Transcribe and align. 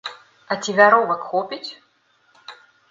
А 0.55 0.57
ці 0.63 0.75
вяровак 0.79 1.21
хопіць?!. 1.35 1.65